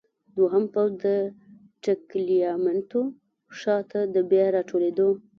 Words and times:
دوهم 0.35 0.63
پوځ 0.73 0.91
د 1.03 1.05
ټګلیامنتو 2.09 3.01
شاته 3.59 3.99
د 4.13 4.15
بیا 4.31 4.45
راټولېدو. 4.55 5.09